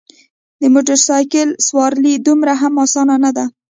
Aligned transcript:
د 0.61 0.63
موټرسایکل 0.73 1.49
سوارلي 1.67 2.13
دومره 2.27 2.53
هم 2.61 2.73
اسانه 2.85 3.15
نده. 3.23 3.45